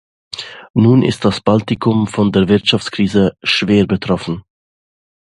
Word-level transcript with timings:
Nun 0.73 1.03
ist 1.03 1.25
das 1.25 1.41
Baltikum 1.41 2.07
von 2.07 2.31
der 2.31 2.47
Wirtschaftskrise 2.49 3.37
schwer 3.43 3.85
betroffen. 3.85 4.41